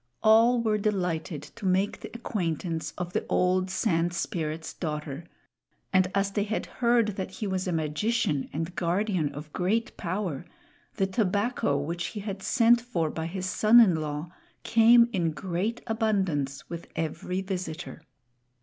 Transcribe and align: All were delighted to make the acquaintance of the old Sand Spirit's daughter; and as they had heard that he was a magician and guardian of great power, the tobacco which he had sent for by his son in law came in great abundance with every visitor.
All 0.23 0.59
were 0.59 0.79
delighted 0.79 1.43
to 1.57 1.67
make 1.67 1.99
the 1.99 2.09
acquaintance 2.15 2.91
of 2.97 3.13
the 3.13 3.23
old 3.29 3.69
Sand 3.69 4.15
Spirit's 4.15 4.73
daughter; 4.73 5.25
and 5.93 6.09
as 6.15 6.31
they 6.31 6.43
had 6.45 6.65
heard 6.65 7.09
that 7.17 7.29
he 7.29 7.45
was 7.45 7.67
a 7.67 7.71
magician 7.71 8.49
and 8.51 8.75
guardian 8.75 9.31
of 9.31 9.53
great 9.53 9.95
power, 9.97 10.43
the 10.95 11.05
tobacco 11.05 11.77
which 11.77 12.07
he 12.07 12.21
had 12.21 12.41
sent 12.41 12.81
for 12.81 13.11
by 13.11 13.27
his 13.27 13.45
son 13.45 13.79
in 13.79 13.93
law 13.97 14.31
came 14.63 15.07
in 15.13 15.33
great 15.33 15.81
abundance 15.85 16.67
with 16.67 16.87
every 16.95 17.41
visitor. 17.41 18.01